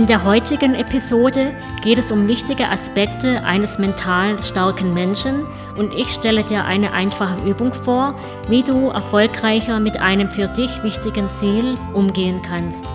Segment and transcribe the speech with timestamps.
[0.00, 6.08] In der heutigen Episode geht es um wichtige Aspekte eines mental starken Menschen und ich
[6.08, 8.18] stelle dir eine einfache Übung vor,
[8.48, 12.86] wie du erfolgreicher mit einem für dich wichtigen Ziel umgehen kannst.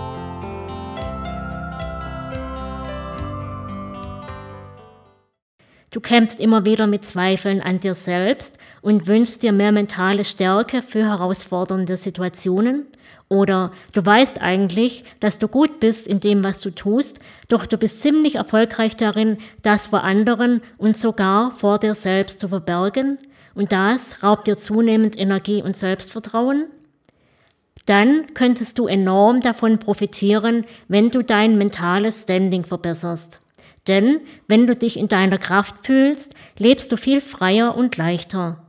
[5.92, 10.82] Du kämpfst immer wieder mit Zweifeln an dir selbst und wünschst dir mehr mentale Stärke
[10.82, 12.88] für herausfordernde Situationen
[13.28, 17.76] oder du weißt eigentlich, dass du gut bist in dem, was du tust, doch du
[17.76, 23.18] bist ziemlich erfolgreich darin, das vor anderen und sogar vor dir selbst zu verbergen.
[23.54, 26.66] Und das raubt dir zunehmend Energie und Selbstvertrauen.
[27.86, 33.40] Dann könntest du enorm davon profitieren, wenn du dein mentales Standing verbesserst.
[33.88, 38.65] Denn wenn du dich in deiner Kraft fühlst, lebst du viel freier und leichter.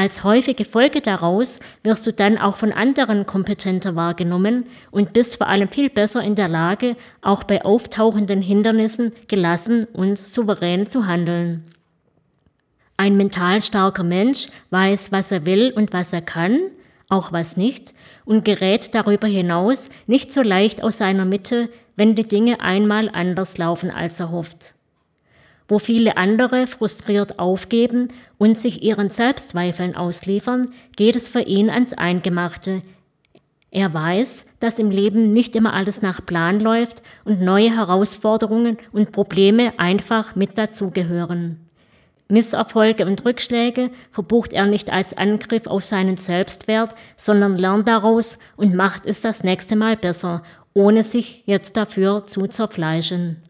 [0.00, 5.46] Als häufige Folge daraus wirst du dann auch von anderen kompetenter wahrgenommen und bist vor
[5.46, 11.64] allem viel besser in der Lage, auch bei auftauchenden Hindernissen gelassen und souverän zu handeln.
[12.96, 16.58] Ein mental starker Mensch weiß, was er will und was er kann,
[17.10, 17.92] auch was nicht,
[18.24, 23.58] und gerät darüber hinaus nicht so leicht aus seiner Mitte, wenn die Dinge einmal anders
[23.58, 24.74] laufen, als er hofft
[25.70, 28.08] wo viele andere frustriert aufgeben
[28.38, 32.82] und sich ihren Selbstzweifeln ausliefern, geht es für ihn ans Eingemachte.
[33.70, 39.12] Er weiß, dass im Leben nicht immer alles nach Plan läuft und neue Herausforderungen und
[39.12, 41.60] Probleme einfach mit dazugehören.
[42.28, 48.74] Misserfolge und Rückschläge verbucht er nicht als Angriff auf seinen Selbstwert, sondern lernt daraus und
[48.74, 50.42] macht es das nächste Mal besser,
[50.74, 53.42] ohne sich jetzt dafür zu zerfleischen.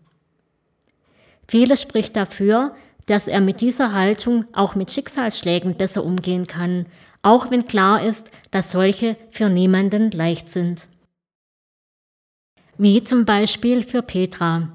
[1.50, 6.87] Vieles spricht dafür, dass er mit dieser Haltung auch mit Schicksalsschlägen besser umgehen kann,
[7.22, 10.87] auch wenn klar ist, dass solche für niemanden leicht sind.
[12.78, 14.69] Wie zum Beispiel für Petra,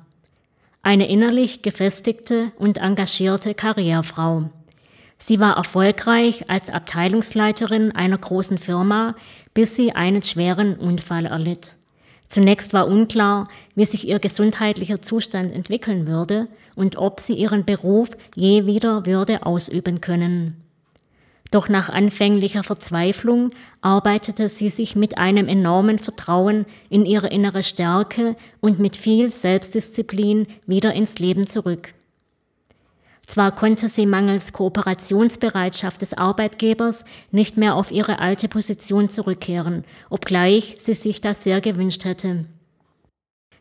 [0.81, 4.49] eine innerlich gefestigte und engagierte Karrierefrau.
[5.17, 9.15] Sie war erfolgreich als Abteilungsleiterin einer großen Firma,
[9.53, 11.77] bis sie einen schweren Unfall erlitt.
[12.29, 18.09] Zunächst war unklar, wie sich ihr gesundheitlicher Zustand entwickeln würde und ob sie ihren Beruf
[18.35, 20.61] je wieder würde ausüben können.
[21.51, 28.35] Doch nach anfänglicher Verzweiflung arbeitete sie sich mit einem enormen Vertrauen in ihre innere Stärke
[28.59, 31.94] und mit viel Selbstdisziplin wieder ins Leben zurück.
[33.25, 40.75] Zwar konnte sie mangels Kooperationsbereitschaft des Arbeitgebers nicht mehr auf ihre alte Position zurückkehren, obgleich
[40.79, 42.45] sie sich das sehr gewünscht hätte.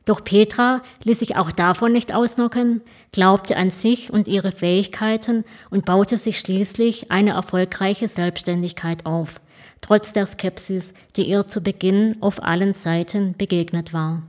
[0.05, 5.87] Doch Petra ließ sich auch davon nicht ausnocken, glaubte an sich und ihre Fähigkeiten und
[5.87, 9.41] baute sich schließlich eine erfolgreiche Selbstständigkeit auf,
[9.81, 14.25] trotz der Skepsis, die ihr zu Beginn auf allen Seiten begegnet war.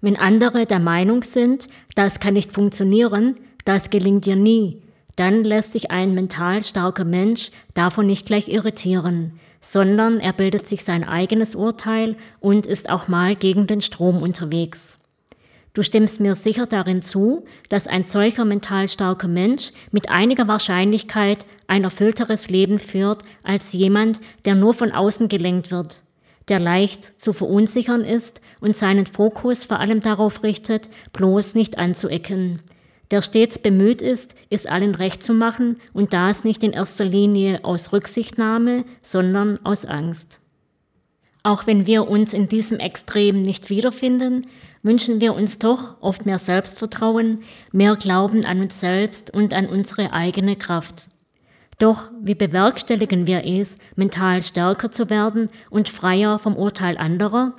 [0.00, 1.66] Wenn andere der Meinung sind,
[1.96, 4.82] das kann nicht funktionieren, das gelingt dir nie,
[5.16, 10.84] dann lässt sich ein mental starker Mensch davon nicht gleich irritieren, sondern er bildet sich
[10.84, 14.98] sein eigenes Urteil und ist auch mal gegen den Strom unterwegs.
[15.72, 21.46] Du stimmst mir sicher darin zu, dass ein solcher mental starker Mensch mit einiger Wahrscheinlichkeit
[21.68, 26.00] ein erfüllteres Leben führt als jemand, der nur von außen gelenkt wird,
[26.48, 32.60] der leicht zu verunsichern ist und seinen Fokus vor allem darauf richtet, bloß nicht anzuecken,
[33.10, 37.64] der stets bemüht ist, es allen recht zu machen und das nicht in erster Linie
[37.64, 40.40] aus Rücksichtnahme, sondern aus Angst.
[41.42, 44.46] Auch wenn wir uns in diesem Extrem nicht wiederfinden,
[44.82, 47.42] wünschen wir uns doch oft mehr Selbstvertrauen,
[47.72, 51.08] mehr Glauben an uns selbst und an unsere eigene Kraft.
[51.78, 57.54] Doch wie bewerkstelligen wir es, mental stärker zu werden und freier vom Urteil anderer?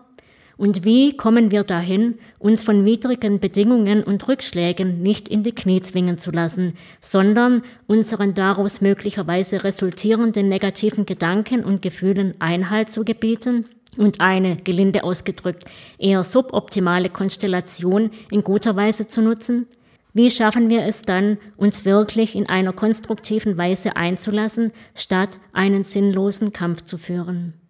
[0.61, 5.81] Und wie kommen wir dahin, uns von widrigen Bedingungen und Rückschlägen nicht in die Knie
[5.81, 13.65] zwingen zu lassen, sondern unseren daraus möglicherweise resultierenden negativen Gedanken und Gefühlen Einhalt zu gebieten?
[13.97, 15.65] und eine, gelinde ausgedrückt,
[15.97, 19.65] eher suboptimale Konstellation in guter Weise zu nutzen?
[20.13, 26.53] Wie schaffen wir es dann, uns wirklich in einer konstruktiven Weise einzulassen, statt einen sinnlosen
[26.53, 27.60] Kampf zu führen?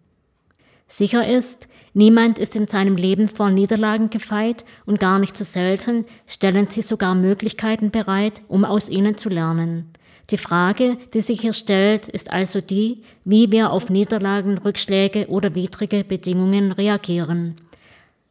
[0.92, 6.04] Sicher ist, niemand ist in seinem Leben vor Niederlagen gefeit und gar nicht so selten
[6.26, 9.90] stellen sie sogar Möglichkeiten bereit, um aus ihnen zu lernen.
[10.28, 15.54] Die Frage, die sich hier stellt, ist also die, wie wir auf Niederlagen, Rückschläge oder
[15.54, 17.56] widrige Bedingungen reagieren.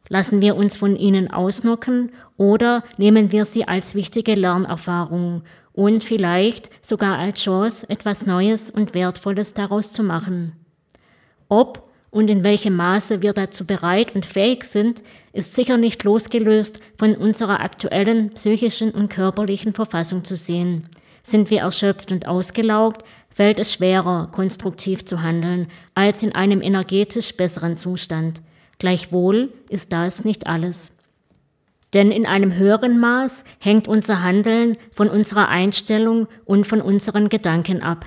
[0.08, 5.42] Lassen wir uns von ihnen ausnocken oder nehmen wir sie als wichtige Lernerfahrung
[5.72, 10.52] und vielleicht sogar als Chance, etwas Neues und Wertvolles daraus zu machen.
[11.48, 16.78] Ob und in welchem Maße wir dazu bereit und fähig sind, ist sicher nicht losgelöst
[16.98, 20.88] von unserer aktuellen psychischen und körperlichen Verfassung zu sehen.
[21.22, 27.34] Sind wir erschöpft und ausgelaugt, fällt es schwerer, konstruktiv zu handeln, als in einem energetisch
[27.34, 28.42] besseren Zustand.
[28.78, 30.92] Gleichwohl ist das nicht alles.
[31.94, 37.82] Denn in einem höheren Maß hängt unser Handeln von unserer Einstellung und von unseren Gedanken
[37.82, 38.06] ab.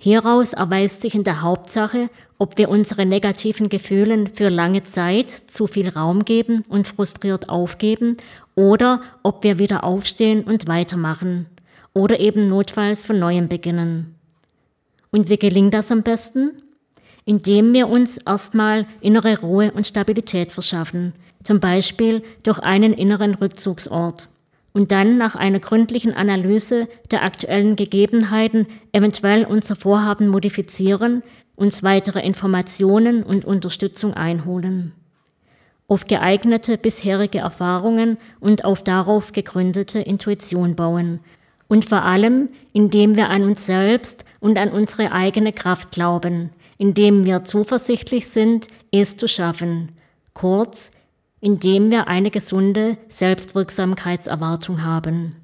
[0.00, 2.08] Hieraus erweist sich in der Hauptsache,
[2.38, 8.16] ob wir unsere negativen Gefühlen für lange Zeit zu viel Raum geben und frustriert aufgeben
[8.54, 11.46] oder ob wir wieder aufstehen und weitermachen
[11.94, 14.14] oder eben notfalls von neuem beginnen.
[15.10, 16.62] Und wie gelingt das am besten?
[17.24, 21.12] Indem wir uns erstmal innere Ruhe und Stabilität verschaffen,
[21.42, 24.28] zum Beispiel durch einen inneren Rückzugsort
[24.78, 31.24] und dann nach einer gründlichen Analyse der aktuellen Gegebenheiten eventuell unser Vorhaben modifizieren,
[31.56, 34.92] uns weitere Informationen und Unterstützung einholen.
[35.88, 41.18] Auf geeignete bisherige Erfahrungen und auf darauf gegründete Intuition bauen
[41.66, 47.26] und vor allem, indem wir an uns selbst und an unsere eigene Kraft glauben, indem
[47.26, 49.88] wir zuversichtlich sind, es zu schaffen.
[50.34, 50.92] Kurz,
[51.40, 55.36] indem wir eine gesunde Selbstwirksamkeitserwartung haben.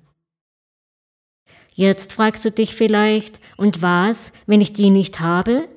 [1.73, 5.69] Jetzt fragst du dich vielleicht, und was, wenn ich die nicht habe?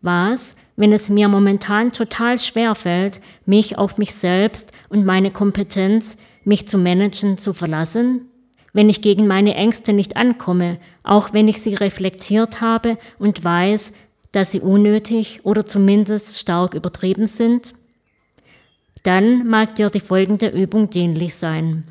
[0.00, 6.16] Was, wenn es mir momentan total schwer fällt, mich auf mich selbst und meine Kompetenz,
[6.44, 8.26] mich zu managen, zu verlassen?
[8.72, 13.92] Wenn ich gegen meine Ängste nicht ankomme, auch wenn ich sie reflektiert habe und weiß,
[14.32, 17.74] dass sie unnötig oder zumindest stark übertrieben sind?
[19.02, 21.84] Dann mag dir die folgende Übung dienlich sein.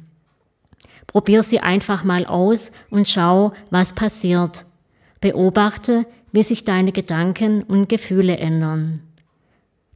[1.07, 4.65] Probier sie einfach mal aus und schau, was passiert.
[5.21, 9.01] Beobachte, wie sich deine Gedanken und Gefühle ändern.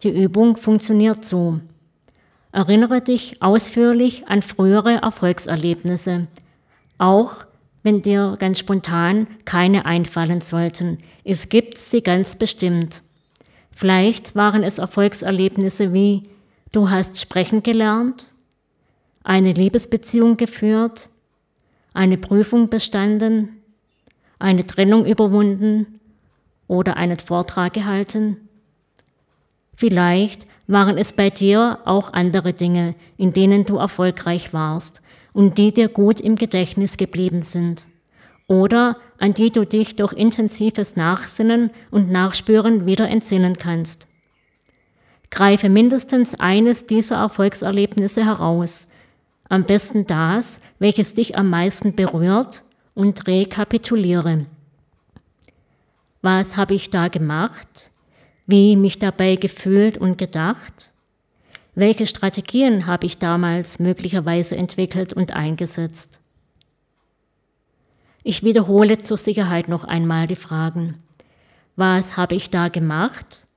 [0.01, 1.60] Die Übung funktioniert so.
[2.51, 6.27] Erinnere dich ausführlich an frühere Erfolgserlebnisse,
[6.98, 7.45] auch
[7.83, 11.00] wenn dir ganz spontan keine einfallen sollten.
[11.24, 13.01] Es gibt sie ganz bestimmt.
[13.71, 16.24] Vielleicht waren es Erfolgserlebnisse wie
[16.74, 18.34] Du hast sprechen gelernt,
[19.24, 21.10] eine Liebesbeziehung geführt,
[21.94, 23.62] eine Prüfung bestanden,
[24.40, 26.00] eine Trennung überwunden
[26.68, 28.50] oder einen Vortrag gehalten.
[29.75, 35.76] Vielleicht waren es bei dir auch andere Dinge, in denen du erfolgreich warst und die
[35.76, 37.84] dir gut im Gedächtnis geblieben sind
[38.48, 44.08] oder an die du dich durch intensives Nachsinnen und Nachspüren wieder entsinnen kannst.
[45.33, 48.87] Greife mindestens eines dieser Erfolgserlebnisse heraus,
[49.49, 52.61] am besten das, welches dich am meisten berührt,
[52.94, 54.45] und rekapituliere.
[56.21, 57.90] Was habe ich da gemacht?
[58.45, 60.92] Wie mich dabei gefühlt und gedacht?
[61.73, 66.19] Welche Strategien habe ich damals möglicherweise entwickelt und eingesetzt?
[68.21, 71.02] Ich wiederhole zur Sicherheit noch einmal die Fragen.
[71.75, 73.47] Was habe ich da gemacht?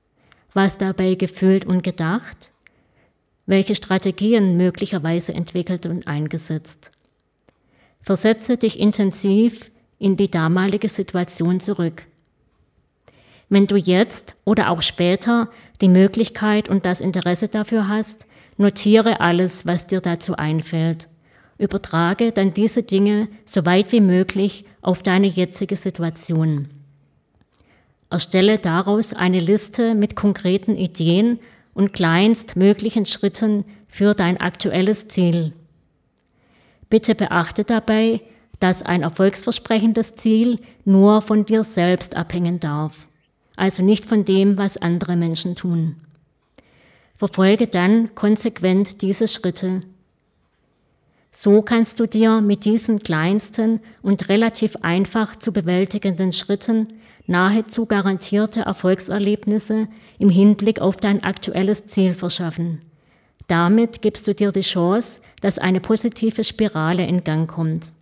[0.57, 2.51] Was dabei gefühlt und gedacht,
[3.45, 6.89] welche Strategien möglicherweise entwickelt und eingesetzt.
[8.01, 12.07] Versetze dich intensiv in die damalige Situation zurück.
[13.49, 15.49] Wenn du jetzt oder auch später
[15.79, 18.25] die Möglichkeit und das Interesse dafür hast,
[18.57, 21.07] notiere alles, was dir dazu einfällt.
[21.59, 26.69] Übertrage dann diese Dinge so weit wie möglich auf deine jetzige Situation.
[28.09, 31.39] Erstelle daraus eine Liste mit konkreten Ideen
[31.73, 35.53] und kleinstmöglichen Schritten für dein aktuelles Ziel.
[36.89, 38.21] Bitte beachte dabei,
[38.59, 43.07] dass ein erfolgsversprechendes Ziel nur von dir selbst abhängen darf,
[43.55, 45.97] also nicht von dem, was andere Menschen tun.
[47.15, 49.81] Verfolge dann konsequent diese Schritte.
[51.39, 56.87] So kannst du dir mit diesen kleinsten und relativ einfach zu bewältigenden Schritten
[57.27, 62.81] nahezu garantierte Erfolgserlebnisse im Hinblick auf dein aktuelles Ziel verschaffen.
[63.45, 67.93] Damit gibst du dir die Chance, dass eine positive Spirale in Gang kommt.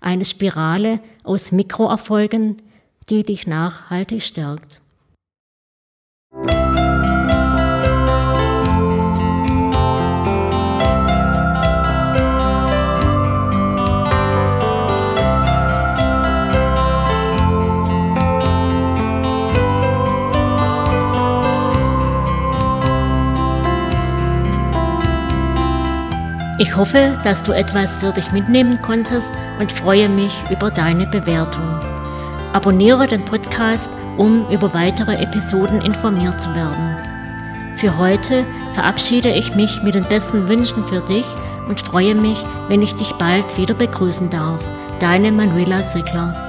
[0.00, 2.58] Eine Spirale aus Mikroerfolgen,
[3.10, 4.82] die dich nachhaltig stärkt.
[26.64, 29.30] Ich hoffe, dass du etwas für dich mitnehmen konntest
[29.60, 31.62] und freue mich über deine Bewertung.
[32.54, 37.76] Abonniere den Podcast, um über weitere Episoden informiert zu werden.
[37.76, 41.26] Für heute verabschiede ich mich mit den besten Wünschen für dich
[41.68, 44.64] und freue mich, wenn ich dich bald wieder begrüßen darf.
[45.00, 46.43] Deine Manuela Sickler.